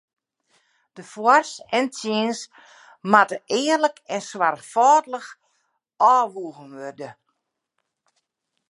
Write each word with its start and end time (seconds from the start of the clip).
De 0.95 1.03
foars 1.11 1.51
en 1.77 1.85
tsjins 1.93 2.39
moatte 3.11 3.37
earlik 3.61 3.97
en 4.15 4.21
soarchfâldich 4.29 5.29
ôfwoegen 6.15 6.69
wurde. 6.77 7.09